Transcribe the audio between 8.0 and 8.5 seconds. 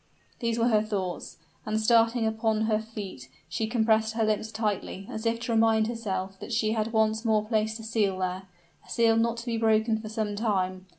there,